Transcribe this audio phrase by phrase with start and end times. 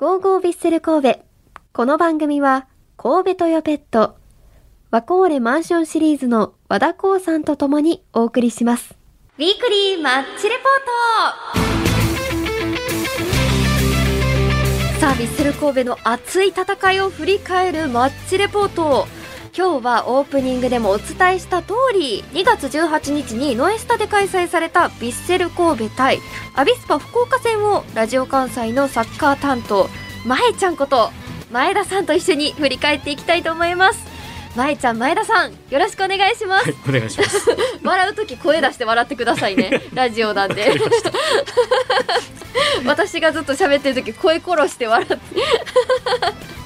[0.00, 1.20] ゴーゴービッセル神戸。
[1.74, 2.66] この番組は、
[2.96, 4.16] 神戸トヨペット、
[4.90, 8.94] ワコーレマンションシリーズの和田光さんと共にお送りします。
[9.36, 10.66] ウィークリーマッチレポー
[14.96, 19.06] トさあ、ビッセル神戸の熱い戦いを振り返るマッチレポート。
[19.56, 26.18] 今日はオープニングでもお伝えした通り2月18日にノエスタで開催されたヴィッセル神戸対
[26.54, 29.88] アビスパ福岡戦をラジオ関西のサッカー担当
[30.24, 31.10] まえちゃんこと
[31.50, 34.08] 前田さんと一緒に振り返っていきたいと思います。
[34.56, 37.50] まえちゃん前田さんよろしくお願いします、はい、お願いします。
[37.82, 40.72] 笑う時声出して笑ってくださいね ラジオなんで。
[42.86, 45.18] 私がずっと喋ってる時声殺して笑って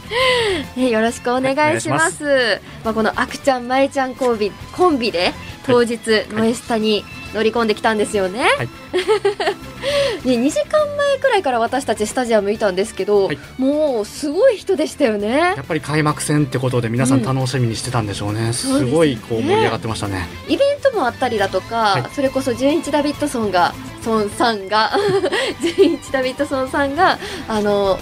[0.76, 2.24] ね、よろしくお願いします。
[2.24, 5.32] はいまあこのあくちゃんまえちゃんコンビコンビで
[5.66, 5.98] 当日
[6.30, 8.42] ノエスタに乗り込んできたんですよね。
[8.42, 8.68] はい
[10.24, 15.56] ね2時間前くらいから私たちスタジアムいたんですけど、はいもうすごい人でしたよねや。
[15.60, 18.52] っぱり開幕戦ってことで皆さん楽しみにしてたんでしょうね。
[18.52, 20.26] そうですごいこう盛り上がってましたね。
[20.48, 24.92] イベントもあったりだとか、はいそれこそ純一ダビッドソンがソンさんが
[25.60, 27.98] 純一ダビッドソンさんがあの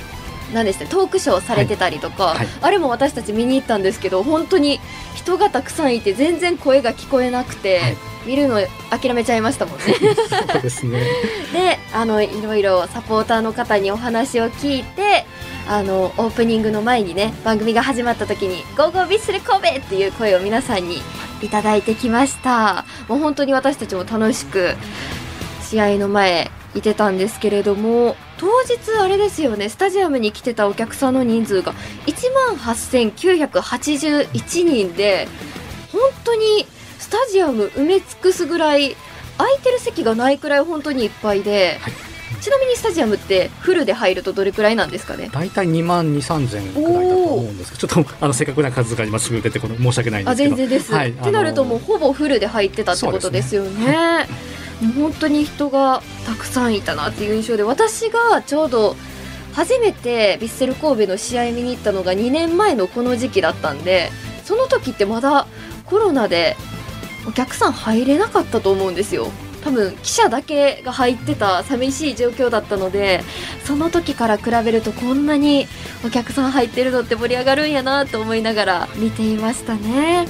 [0.52, 0.86] 何でした？
[0.86, 4.80] トークショーされてたりとか、はいはいあれも私たち見に行ったんですけど本当に
[5.14, 9.84] 人がたくさんいて全然声が聞こえなくて、はい見るの諦めちゃいましたもんね。
[10.54, 11.00] そうですね。
[11.52, 15.26] であのいろいろサポーターの方にお話を聞いて
[15.68, 21.02] あのオープニングの前にね番組が始まった時に「ゴーゴービッスル神戸!」っていう声を皆さんに
[21.42, 24.76] いただいてきましたもう本当に私たちも楽しく
[25.68, 31.74] 試合の前いてたんですけれども当日あれですよねスタジアムに来てたお客さんの人数が
[32.06, 35.28] 1万8981人で
[35.92, 36.66] 本当に
[36.98, 38.96] スタジアム埋め尽くすぐらい
[39.38, 41.92] 空いてる席がないくらい本当にいっぱいで、はい。
[42.40, 45.30] ちなみにスタジアムってフルで入るとどれくらいなんですかね？
[45.32, 50.56] 大体2万2、3千ぐらいだと思うんですけど、ちょっとあの正確な数が今すぐ出てこない申し訳ないんであすけど。
[50.56, 51.10] 全然です、はい。
[51.10, 54.26] ってなるともうほぼフルで入ってたってことですよね
[54.88, 58.96] 本当に人がたくさんいたなっていう印象で私がちょうど
[59.52, 64.10] 初めてヴィッセル神戸の試合見に行ったのが2年前のこの時期だったんで
[64.44, 65.46] その時ってまだ
[65.84, 66.56] コロナで
[67.28, 69.28] お客さん入れなかったと思うんですよ。
[69.62, 73.22] 多分記者だけが入ってた寂しい状況だったので
[73.64, 75.68] その時から比べるとこんなに
[76.04, 80.26] お客さん入ってるのって盛り上がるんやなと思いながら見ていましたね。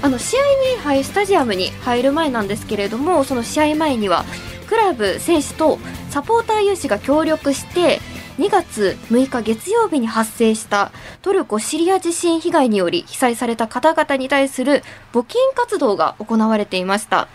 [0.00, 0.40] あの試合
[0.76, 4.24] に入スタジアムに入る前なんですけれどもその試合前には
[4.68, 5.78] クラブ選手と
[6.10, 8.00] サポーター有志が協力して
[8.38, 10.92] 2月6日月曜日に発生した
[11.22, 17.26] トルコ・シリア地震被害により被災された方々に対する募金活動が行われていました。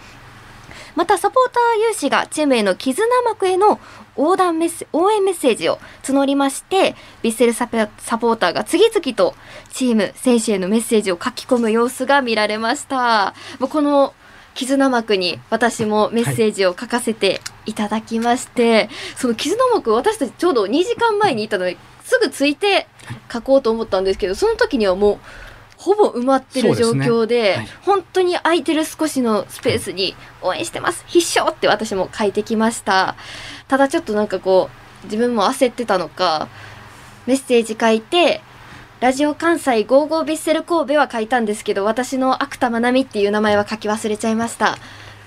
[0.96, 3.80] またサポーター有志がチームへの絆幕への
[4.16, 7.68] 横断メッセ応援メッセージを募りましてヴィッセルサ
[7.98, 9.36] サポーターが次々と
[9.72, 13.34] チーム選手へのメッセージを書き込む様子が見られました。
[13.60, 14.14] もうこの
[14.54, 18.88] 絆幕に私もメッセージを書かせていただきまして、
[19.18, 22.88] その絆幕私たちちょうど2時間前に行ったのですぐついて
[23.32, 25.20] 書こうと思ったんですけどその時にはもう
[25.84, 27.14] ほぼ埋まってる状そうですね。
[27.14, 27.68] 況ではい。
[27.82, 31.04] 本当に空いてる少しのスペースに応援してます。
[31.08, 33.16] 必勝って私も書いてきました。
[33.68, 34.70] ただちょっとなんかこ
[35.04, 36.48] う自分も焦ってたのか
[37.28, 38.42] メッセージ書いて
[39.02, 44.78] ラジオ関西55ヴィッセル神戸は書いたんですけど私の芥田真奈美っていう名前は書き忘れちゃいました。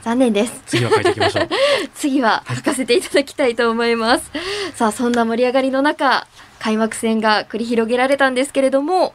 [0.03, 0.63] 残念です。
[0.67, 1.49] 次は書いていきましょう。
[1.95, 4.31] 次は書かせていただきたいと思います。
[4.75, 6.29] さあ、そんな盛り上がりの中、
[6.61, 9.15] 開幕戦が繰り広げられたんですけれども、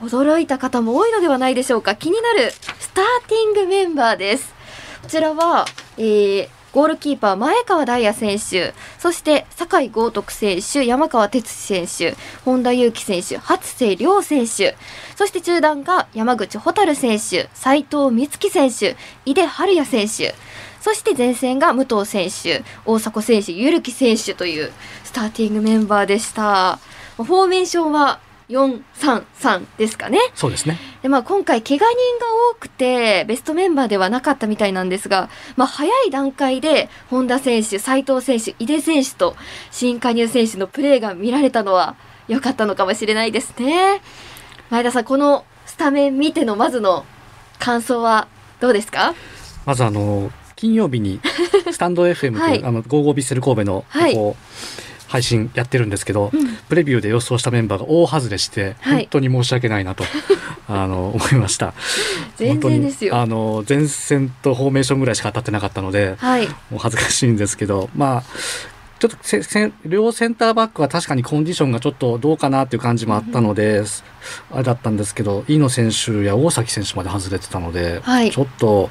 [0.00, 1.94] 驚いた方も多いのではないでしょうか。
[1.94, 4.54] 気になるスターティングメンバーです。
[5.02, 5.66] こちらは、
[5.98, 12.14] えーゴールキーパー前川大也選手、そして酒井豪徳選手、山川哲司選手、
[12.44, 14.76] 本田裕樹選手、初瀬亮選手、
[15.16, 20.34] そして中段が山口蛍選手、斉藤美月選手、井出春也選手、
[20.82, 24.70] そして前線が武藤選手、大迫選手、ゆるき選手という
[25.02, 26.78] スターティングメンバーでした。
[27.16, 30.18] フォーメーションは4-3-3ですかね。
[30.34, 30.78] そうですね。
[31.02, 31.90] でまあ、今回、怪我人が
[32.52, 39.36] 多くて、ベストメンバーではなかったみたいなんですが、まあ、早い段階で、本田選手、斉藤選手、井出選手と、
[39.70, 41.96] 新加入選手のプレーが見られたのは、
[42.28, 44.00] 良かったのかもしれないですね。
[44.70, 47.04] 前田さん、このスタメン見てのまずの
[47.58, 48.26] 感想は
[48.60, 49.14] どうですか？
[49.64, 51.20] まずあの金曜日に
[51.70, 60.02] スタンド FM という、 はいあのゴーゴービッセル神戸の、はいこう配信やってるんですけど、うんプレビューで予想したメンバーが大外れして、はい本当に申し訳ないなと
[60.68, 61.74] あの思いました。
[62.36, 63.16] 全然ですよ。
[63.16, 66.48] あの前線とフォーメーションぐらいしか当たってなかったので、はい。
[66.48, 68.22] もう恥ずかしいんですけど、まあ
[68.98, 73.84] ちょっとせせ両センターバックは確かにコンディションがちょっとどうかなっていう感じもあったので、
[74.50, 78.90] あれだったんですけど飯野選手や大崎選手まで外れてたので、はいちょっと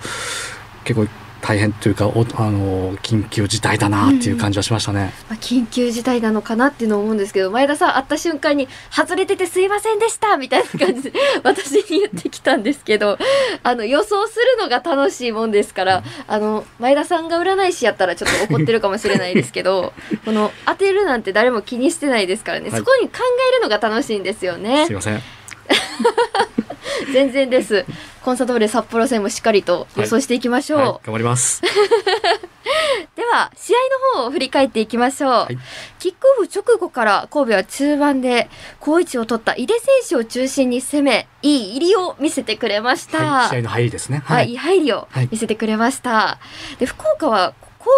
[0.86, 1.08] 結構
[1.46, 5.14] 大変というかおあの緊急事態だなっていう感じはしましたね。
[5.30, 11.14] まあ、緊急事態なのかなっていうのを思うんですけど前田さん会った瞬間に「外れててすいませんでした」みたいな感じで
[11.44, 13.20] 私に言ってきたんですけど
[13.62, 19.94] あの予想するのが楽しいもんですからあの前田さんが占い師やったらちょっと怒ってるかもしれないですけど
[20.26, 22.80] この当てるなんて誰も気にしてないですからね、はい。
[22.80, 23.20] そこに考
[23.52, 24.88] えるのが楽しいんですよね。
[24.88, 25.22] すいません。
[27.14, 27.86] 全然です。
[28.24, 31.62] コンサドーレ札幌戦もしっかりと予想していきましょう、はい、頑張ります。
[33.16, 33.78] では試合
[34.16, 35.58] の方を振り返っていきましょう、い。
[36.00, 38.50] キックオフ直後から神戸は中盤で
[38.80, 44.24] 好位置を取った井出選手を中心に攻めいい入りを見せてくれました、はい、試合の入りですね。
[44.26, 44.54] はい、い。
[44.54, 45.30] い入りをはい。
[45.32, 46.40] 見せてくれました、
[46.80, 47.54] で福岡は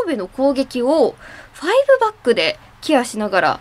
[0.05, 1.15] 神戸の攻撃を
[1.55, 1.65] 5
[2.01, 3.59] バックでケアしながら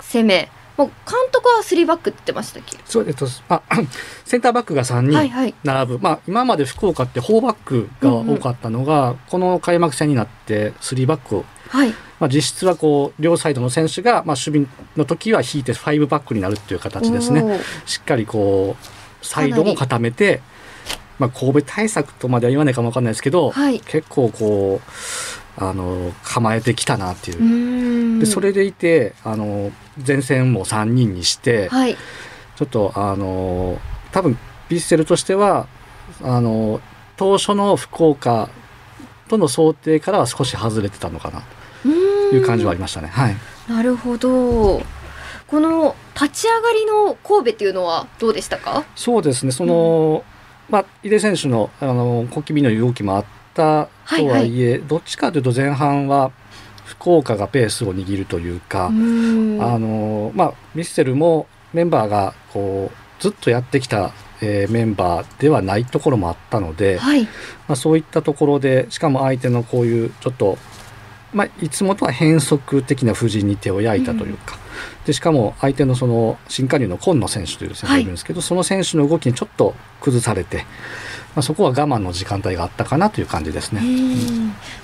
[0.00, 0.48] 攻め
[0.78, 2.78] もう監督は3バックって言ってましたっけ？
[2.86, 3.60] そうえっとあ
[4.24, 5.54] センターバックが3人はいはい。
[5.64, 11.90] 並ぶ、まあ今まで福岡って4バックが多かったのが、この開幕戦になって3バックを、はい。
[12.20, 14.66] まあ、実質はこう両サイドの選手が、まあ、守備
[14.96, 17.60] の時は引いて5バックになるっていう形ですね。
[17.86, 20.40] しっかりこうサイドも固めて、
[21.18, 23.80] まあ、神戸対策とまでは言わないかもわかんないですけど、はい。
[23.80, 24.90] 結構こう
[25.60, 28.20] あの構えてきたなっていう。
[28.20, 29.72] でそれでいてあの
[30.06, 31.96] 前線も3人にして、はい。
[32.56, 33.78] ちょっとあの
[34.10, 34.32] 多分
[34.68, 35.68] ヴィッセルとしては
[36.22, 36.80] あの
[37.16, 38.48] 当初の福岡
[39.28, 41.42] との想定からは少し外れてたのかな。
[41.82, 41.88] と
[42.34, 43.08] いう感じはありましたね。
[43.08, 43.36] はい、
[43.68, 44.82] なるほど。
[45.46, 48.84] この立ち上がりの神戸っていうのはどうでしたか？
[48.96, 49.52] そうですね。
[49.52, 50.24] その、
[50.68, 53.24] まあ、井出選手のあの小気味の動きもあっ
[53.54, 56.32] たとはいえ、どっちかというと前半は
[56.84, 67.24] 福岡がペースを握るというか、あのまあ、ミッセルもメンバーがこうずっとやってきた、えーメンバーではないところもあったので、はい。
[67.24, 67.28] ま
[67.68, 70.56] あ、そういったところでしかも相手のこういうちょっと、
[71.34, 74.56] まあ、いつもとは変則的な布陣に手を焼いたというか、
[75.04, 80.64] でしかも相手のその新加入の今野選手という選手がいるんですけど、その選手の動きにちょっと崩されて、
[81.38, 83.82] まあ、そこは我慢の時間帯があったかなという感じですうね。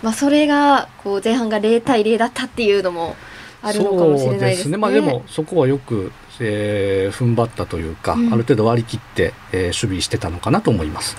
[0.04, 3.16] まあそれがこう前半が0対0だったっていうのも
[3.60, 4.76] あるのかもしれないですね。
[4.76, 11.16] まあ、でもそこはよく、えー踏ん張ったというか、うんある程度割り切って、えー守備してたのかなと思います。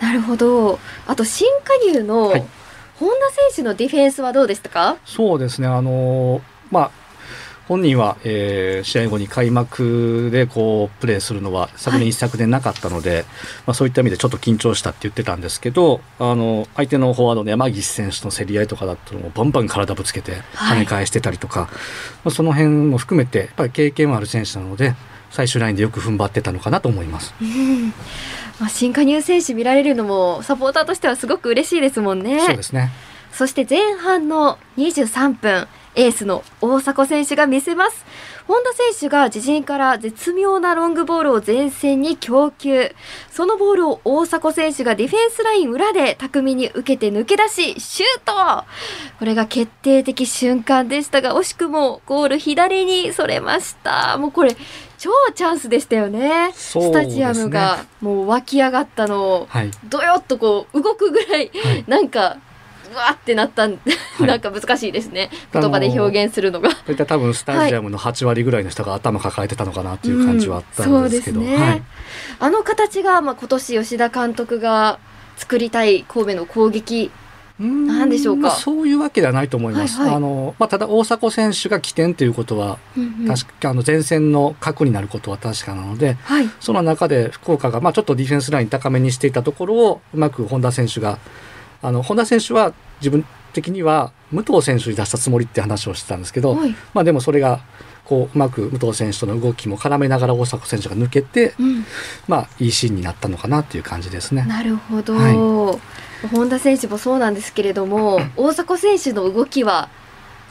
[0.00, 0.78] なるほど。
[1.08, 2.44] あと新加入のはい
[3.00, 3.14] 本田
[3.52, 4.96] 選手のディフェンスはどうでしたか？
[5.04, 6.90] そうですね、あのーまあ、
[7.72, 13.24] 本人は、えー試合後に開幕でこうプレーするのは昨年一昨年なかったので、
[13.66, 20.76] まあ、そういった意味でちょっと緊張したって言ってたんですけどあの相手のフォワードの山岸選手との競り合いとかだともうバンバン体ぶつけてはい。
[20.76, 21.68] 跳ね返してたりとか、
[22.24, 24.94] まあ、その辺も含めてやっぱり経験もある選手なので
[25.30, 27.34] 最終ラインでよく踏ん張ってたのかなと思います。
[27.40, 27.88] うん。
[28.58, 32.40] まあ新加入選手見られるのもサポーターとしてはすごく嬉しいですもんね。
[32.40, 32.90] そうですね。
[33.32, 38.04] そして前半の23分、エースの大迫選手が見せます。
[38.46, 42.94] 本田選手が自陣から絶妙なロングボールを前線に供給。
[43.30, 48.64] そのボールを大迫選手がディフェンスライン裏で巧みに受けて抜け出し、シュート
[49.18, 54.16] これが決定的瞬間でしたが、惜しくもゴール左にそれました。
[54.18, 54.56] もうこれ、
[54.98, 56.48] 超チャンスでしたよね。
[56.48, 62.38] ねスタジアムがもう湧き上がったのを、はい、どよっとこう動くぐらいはいなんか
[62.92, 63.78] うわーってなったん、い。
[64.20, 65.30] なんか難しいですね。
[65.52, 66.70] 言葉で表現するのが。
[66.70, 71.56] そういった多分スタジアムの8割ぐらいの人が頭抱えてたのかなっていう感じはあったんですけど、うんね。
[71.56, 71.82] はい、
[72.38, 74.98] あの形が、まあ、今年吉田監督が
[75.36, 77.10] 作りたい神戸の攻撃
[77.58, 78.50] ななんでしょうか？
[78.50, 79.98] そういうわけではないと思います。
[79.98, 80.16] はいはい。
[80.16, 82.78] あのまあ、ただ大迫選手が起点ということは、
[83.28, 86.50] 確かあの前線の核になることは確かなのではい。
[86.60, 91.18] その中で福岡が、まあ、ちょっとディフェンスライン高めにしていたところをうまく本田選手が
[91.82, 96.74] あの本田選手は自分的には武藤選手に出したつもりって話をしてたんですけど、はい。
[96.94, 97.60] まあ、でもそれが
[98.04, 101.84] こううまく武藤選手との動きも絡めながら大迫選手が抜けて、うん、
[102.28, 104.44] まあ、いいシーンになったのかなっていう感じですね。
[104.44, 105.78] なるほど、は
[106.30, 109.88] 本田選手もそうなんですけれども大迫選手の動きは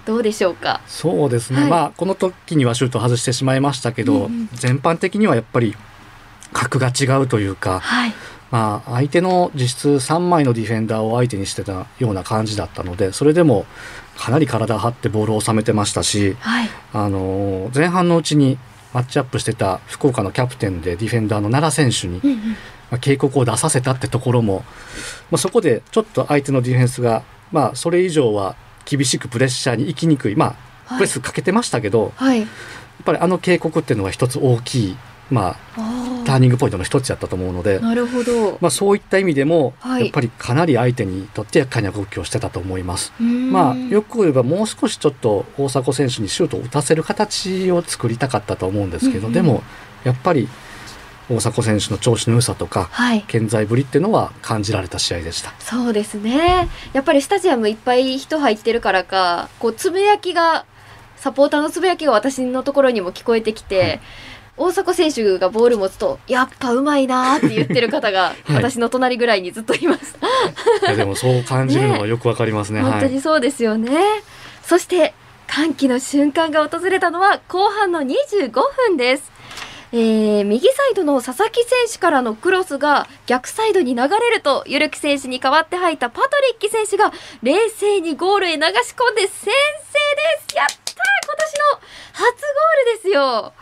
[0.05, 0.81] どうでしょうか？
[0.87, 1.69] そうですね、はい。
[1.69, 4.49] まあこの時にはシュート外してしまいましたけど、うんうん。
[4.53, 5.75] 全般的にはやっぱり
[6.53, 8.13] 格が違うというか、はい
[8.51, 13.65] まあ、相手の実質3枚のディフェンダーを相手にしてたような感じだったのでそれでも
[14.17, 16.69] かなり体張ってボールを収めてましたし、はい。
[16.93, 18.57] あのー前半のうちに
[18.93, 22.35] マッチアップしてた福岡のキャプテンでディフェンダーの奈良選手に、
[22.89, 24.65] まあ、警告を出させたってところも、
[25.31, 28.55] まあ、そこでちょっと相手のディフェンスが、まあ、それ以上は
[28.85, 32.47] 厳しくプレッシャーに行きにくいまあプレスかけてましたけど、はい、やっ
[33.05, 34.97] ぱりあの警告っていうのは一つ大きい、
[35.31, 43.13] まあ、ターニングポイントの一つやったと思うのでなるほど、まあ、そういった意味でも、はい、やっぱりかなり相手にとって厄介な動きをしてたと思います。
[43.19, 49.63] まあ、よく言えばもう少しちょっと大迫選手にシュートを打たせる形を作りたかったと思うんですけど、うんうん、でも
[50.03, 50.49] やっぱり
[51.29, 55.53] 大迫選手の調子の良さとか、はい、健在ぶりっていうのは感じられた試合でした。
[55.59, 56.67] そうですね。
[56.91, 60.65] やっぱりスタジアムいっぱい人入ってるからかこうつぶやきが
[61.15, 63.99] サポーターのつぶやきが私のところにも聞こえてきて、はい
[64.57, 70.17] 大迫選手がボール持つとやっぱうまいなって言ってる方が 私の隣ぐらいにずっといます、
[70.83, 73.99] い、 やでもそう感じるのはよくわかりますね、ね、本当にそうですよね、
[74.63, 75.13] そして
[75.47, 78.51] 歓喜の瞬間が訪れたのは後半の25
[78.87, 79.31] 分です。
[79.93, 87.11] えー、右サイドの佐々木選手からのクロスが逆サイドに流れると、ゆるき選手に代わって入ったパトリッキ選手が
[87.43, 88.63] 冷静にゴールへ流し
[88.95, 89.51] 込んで先制で
[90.53, 90.55] す。
[90.55, 90.75] やったー
[91.25, 91.81] 今年の
[92.13, 93.53] 初ゴールですよ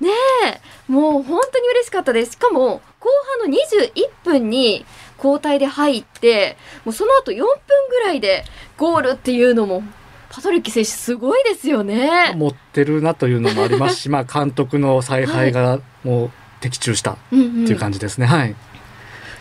[0.00, 0.10] ね
[0.46, 2.32] え、もう本当に嬉しかったです。
[2.32, 3.08] しかも、後
[3.40, 4.84] 半の21分に
[5.16, 7.44] 交代で入って、もうその後4分
[7.90, 8.44] ぐらいで
[8.76, 9.82] ゴールっていうのも
[10.30, 12.34] パトリック選手すごいですよね。
[12.36, 16.30] 持ってるなというのもありますし、 まあ監督の采配がもう
[16.60, 18.26] 的中したっていう感じですね。
[18.26, 18.54] はい。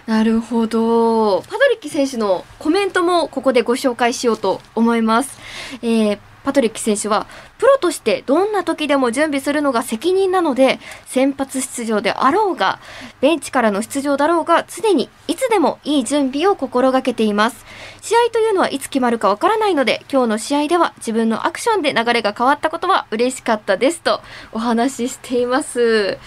[0.06, 1.42] なるほど。
[1.42, 5.38] パトリック選手のコメントもここでご紹介しようと思います。
[5.82, 7.28] えー、パトリック選手は、
[7.58, 12.80] プロとしてどんな時でも準備するのが責任なので、先発出場であろうが、
[13.20, 17.66] ベンチからの出場だろうが、常にいつでもいい準備を心がけています。
[18.00, 24.22] 試合というのはいつ決まるかわからないので、今日の試合では自分のアクションで流れが変わったことは嬉しかったですと
[24.54, 26.18] お話ししています。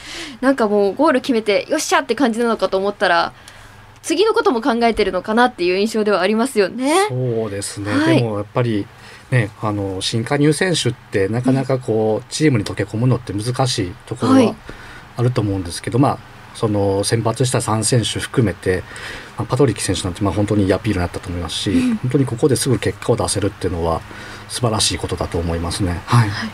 [0.43, 3.33] なんかもうゴール決めて、よっしゃって感じなのかと思ったら、
[4.03, 7.07] 次のことも考えてるのかなっていう印象ではありますよね。
[7.09, 7.91] そうですね。
[7.91, 8.87] はい、でもやっぱり
[9.31, 14.55] ね、あの新加入選手ってなかなかこうチームに溶け込むのって難しいところは
[15.17, 16.19] あると思うんですけど、はい、まあ
[16.55, 18.83] その先発した3選手含めて、
[19.39, 24.01] まあ、パトリック選手なんてまあ本当にいいアピールになったと思いますし、うん、本当にここですぐ結果を出せるっていうのは
[24.49, 26.01] 素晴らしいことだと思いますね。
[26.07, 26.51] はい、はい、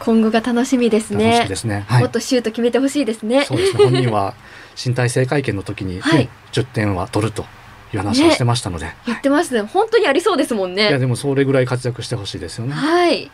[0.00, 1.46] 今後が楽しみですね。
[1.46, 3.44] ですね、はい、もっとシュート決めてほしいですね。
[3.44, 3.84] そうですね。
[3.84, 4.34] 本人は
[4.82, 7.44] 身体性会見の時に、ね、はい、10点は取ると
[7.92, 9.62] いう話をしてましたので、ね、言ってますね。
[9.62, 10.88] 本当にありそうですもんね。
[10.88, 12.72] いやでもそれぐらい活躍してほしいですよね。
[12.72, 13.30] はい。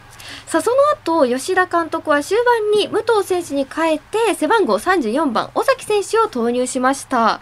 [0.46, 0.76] さあその
[1.22, 2.38] 後吉田監督は終
[2.72, 7.40] 盤に武藤選手に変えて背番号34番尾崎選手を投入しました。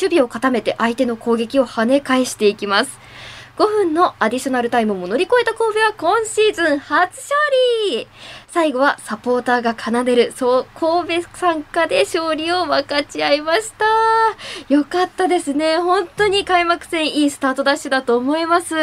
[0.00, 2.98] 守備を固めて相手の攻撃を跳ね返していきます
[3.62, 7.30] 5分のアディショナルタイムも乗り越えた神戸は今シーズン初勝
[7.92, 8.08] 利
[8.48, 13.84] 最後はサポーターが奏でる、そう、神戸参加で勝利を分かち合いました。
[14.68, 15.78] よかったですね。
[15.78, 18.74] 本当に開幕戦いいスタートダッシュだと思います。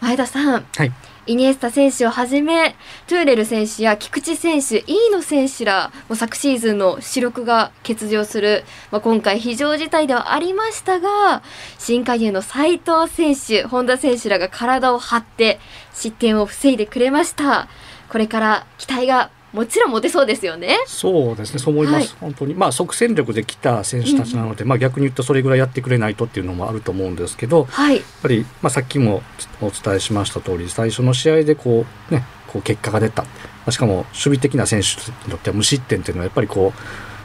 [0.00, 0.66] 前田さん。
[0.76, 0.92] はい。
[1.26, 2.76] イニエスタ選手をはじめ、
[3.08, 11.42] トゥーレル選手や菊池選手、飯野選手ら、も昨シーズンの主力が欠場する、まあ、今回非常事態ではありましたが、
[11.78, 15.58] 新加入の斉藤選手、本田選手らが体を張って
[15.92, 17.68] 失点を防いでくれました。
[18.08, 20.76] これから期待がもちろん持てそうですよね。
[20.86, 22.10] そうですね、そう思います。
[22.10, 27.64] はい、本当に、まあ、即戦力で来た選手たちなので、うん、まあ、逆に言うと、それぐらいやってくれないとっていうのもあると思うんですけど。
[27.64, 29.22] はい、やっぱり、まあ、さっきも
[29.62, 33.24] お伝えしました通り、最初の試合で、こう、ね、こう結果が出た。
[33.70, 34.88] しかも、守備的な選手
[35.24, 36.80] にとっては無失点っていうのは、やっぱりこう。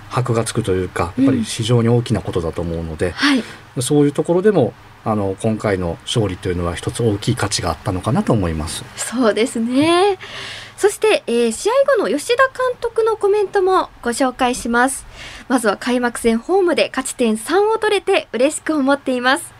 [0.09, 3.43] 箔がつくというか、やっぱり非常に大きなことだと思うので、うんはい、
[3.79, 4.73] そういうところでも。
[5.03, 8.83] あの今回の勝利というのは一つ大きい価値があったのかなと思います。
[8.95, 10.19] そうですね。
[10.81, 15.05] そして、えー、試合後の吉田監督のコメントもご紹介します。
[15.47, 19.53] まずは開幕戦ホームで勝ち点3を取れて嬉しく思っています。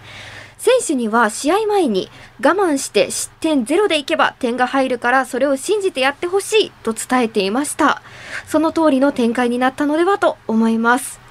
[0.58, 2.10] 選手には試合前に
[2.44, 8.02] 我慢して失点ゼロでいけば点が入るからそれを信じてやってほしいと伝えていました。
[8.48, 11.22] その通りの展開になったのではと思います。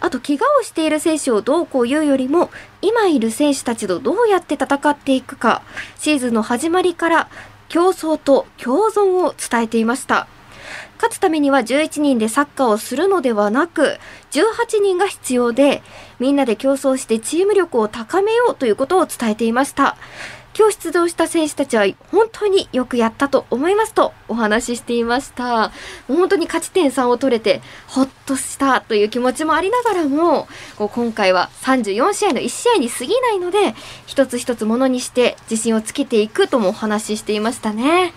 [0.00, 2.50] あと怪我をしている選手をどうこう言うよりも
[2.82, 5.62] 今いる選手たちとどうやって戦っていくか
[5.96, 7.28] シーズンの始まりから
[7.72, 10.28] 競争と共存を伝えていました。
[10.96, 13.98] 勝つためには11人でサッカーをするのではなく、
[14.30, 15.82] 18人が必要で、
[16.18, 19.96] みんなで競争してチーム力を高めようということを伝えていました。
[20.56, 25.72] 今日出場した選手たちは本当によくやったと思いますとお話ししていました。
[26.08, 33.74] 本当に勝ち点3を取れてほっとしたという気持ちもありながらも、今回は34試合の1試合に過ぎないので、
[34.06, 38.12] 一つ一つものにして自信をつけていくともお話ししていましたね。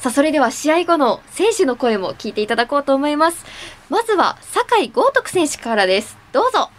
[0.00, 3.44] さあ、それでは試合後の選手の声も聞いていただこうと思います。
[3.90, 6.16] まずは、酒井豪徳選手からです。
[6.32, 6.70] どうぞ。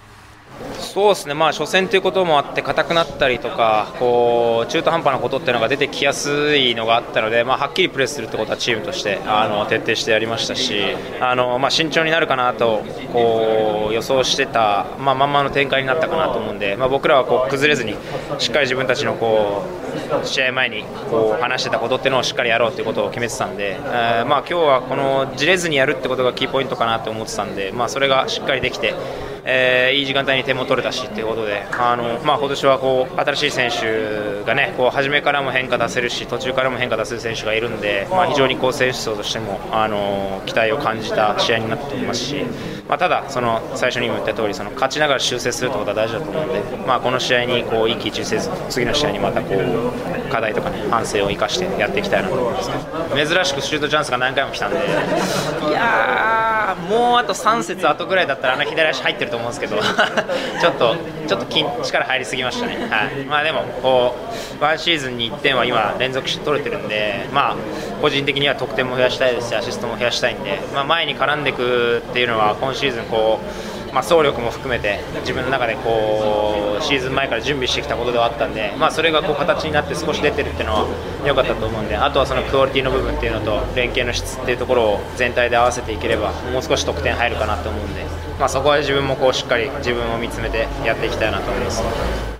[0.80, 10.82] そうですね、まあ、初戦ということもあって硬くなったりとかこう中途半端なことっていうのが出てきやすいのがあったので、まあ、はっきりプレスするってことはチームとしてあの徹底してやりましたし
[11.20, 17.96] あの、まあ、慎重になるかなとこう予想してた、まあ、まんまの展開になったかなと思うんで、まあ、僕らはこう崩れずに
[18.40, 28.96] しっかり自分たちのこう試合前にこう話してたことっていうのをしっかりやろうということを決めてたんで、えー、まあ、今日はこのじれずにやるってことがキーポイントかなと思ってたんで、まあ、それがしっかりできて。
[29.44, 42.46] えー、いい時間帯に点も取れたしということで、あのまあ、今年はこう新しい選手がねこう初めからも変化出せるし途中からも変化出せる選手がいるんで、まあ、非常にこう選手層としてもあの期待を感じた試合になっていますし、
[42.88, 52.70] まあ、ただ、その最初にも言った通りそり勝ちながら修正するということは大事だと思うので、まあ、この試合にこう一喜一憂せず次の試合にまたこう課題とか、ね、反省を生かしてやっていきたいなと思います
[53.16, 59.78] 珍しくシュートチャンスが何回も来たんでいやもうあと3節後ぐらいだったらあの左足入ってると思うんですけど。
[60.62, 60.96] ちょっと
[61.28, 63.26] ちょっと筋力入りすぎましたね、はい。
[63.26, 64.16] まあ、でもこ
[64.60, 67.56] うワンシーズンに1点は今連続して取れてるんで、まあ、
[68.02, 80.88] 個人的には得点も増やしたいですしアシストも増やしたいんで、まあ、前に絡んでいくっていうのは今シーズンこう、まあ、走力も含めて自分の中でこうシーズン前から準備してきたことではあったんで、まあ、それがこう形になって少し出てるっていうのは
[81.26, 88.06] 良かったと思うんであとはそのクオリティの部分っていうのと連携の質っていうところを全体で合わせていければもう少し得点入るかなと思うんで、
[88.40, 92.31] まあ、そこは自分もこうしっかり自分を見つめてやっていきたいなと思います。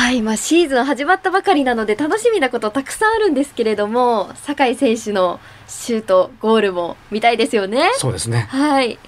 [0.00, 7.90] はい、まあ、シーズン始まったばかりなので楽しみなことたくさんあるんですけれども酒井選手のシュートゴールも見たいですよね。
[7.98, 8.98] そうですねはい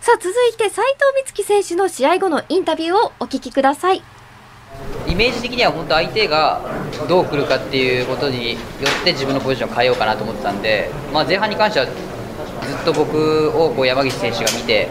[0.00, 4.02] さあ続いて斉藤美月選手の試合後のインタビューをお聞きください。
[5.06, 6.62] イメージ的には本当相手が
[7.06, 8.58] どう来るかっていうことによ
[9.02, 11.94] って自分のポジションを変えようかなと思ってたんで、まあ、前半に関してはずっ
[12.86, 14.88] と僕をこう山岸選手が見て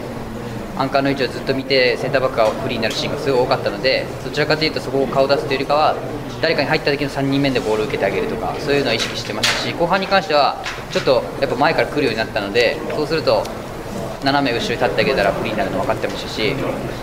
[0.78, 5.96] アンカーの位置をずっと見てセンターバックがフリーになるシーンがすごい多かったのでどちらかというとそこを顔を出すというよりかは
[6.40, 13.42] 誰かに入った時の3人目でボールを受けてあげるとかそういうのを意識してましたし後半に関してはちょっとやっぱ前から来るようになったのでそうすると
[14.22, 16.54] 斜め後ろに立ってあげたらフリーになるの分かってましたし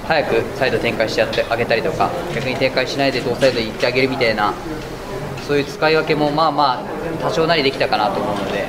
[0.07, 4.53] 早くサイド展開してやってあげたりとか逆に展開しないで同サイドに行ってあげるみたいな
[5.47, 6.83] そういう使い分けもまあまあ
[7.21, 8.65] 多少なりできたかなと思うので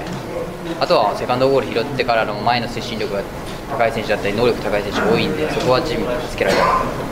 [0.81, 3.23] あとはセカンドゴール拾ってからの前の推進力が
[3.71, 7.07] 高い選手だったり能力高い選手多いんでそこはチームにつけられた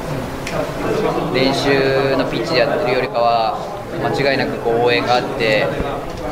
[1.35, 3.59] 練習のピッチでやってるよりかは
[4.03, 5.67] 間違いなくこう応援があって、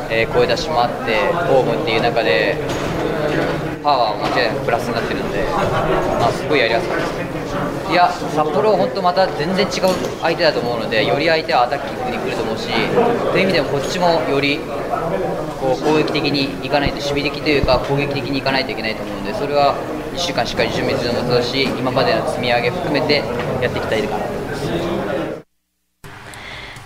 [0.09, 1.15] えー、声出しもあって
[1.47, 2.55] ホームっていう中で
[3.83, 5.43] パワーは間違いなくプラスになってるので、
[6.19, 12.71] まあ、すごいやりやすかったですいや札幌は本当また全然違う相手だと思うのでより相手はアタッキングに来ると思うし
[13.31, 14.57] という意味でもこっちもより
[15.59, 19.75] こう攻撃的にいかないと守備的というか攻撃的にいかないといけないと思うのでそれは
[20.13, 23.15] 1週間しっかり準備するのもそうだし今までの積み上げ含めて
[23.61, 24.63] やっていきたいかなと思います。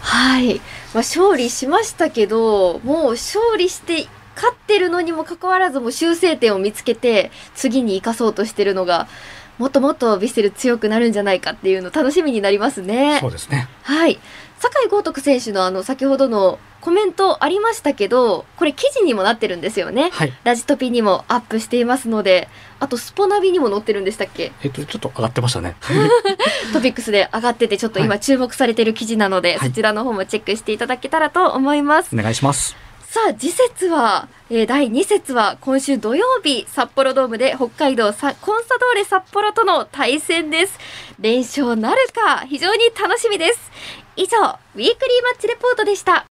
[0.02, 9.10] はい、まあ、勝利しましたけどもう勝利して勝ってるのにもかかわらずも修正点を見つけて次に生かそうとしてるのが
[9.58, 13.20] もっともっとヴィッセル強くなるんじゃないかっていうの楽しみになりますね。
[13.20, 14.20] そうですねはい
[14.60, 22.48] 酒井豪徳選手のあの先ほどのコメントありましたけどこれ記事にもなってるんですよね、はい、ラジトピにもアップしていますので
[22.80, 24.54] あとスポナビにも載ってるんでしたっけ？
[24.64, 25.76] えっとちょっと上がってましたね。
[26.72, 32.16] トピックスで上がっててちょっと今注目されてる記事なので、はい、そちらの方もチェックしていただけたらと思います。
[32.16, 32.78] お願いします。
[33.02, 40.80] さあ次節は、えー、第2節は今週土曜日札幌ドームで北海道コンサドーレ札幌との対戦です。
[41.20, 43.72] 連勝なるか非常に楽しみです。
[44.20, 44.88] 以上ウィークリー
[45.24, 46.26] マッチレポートでした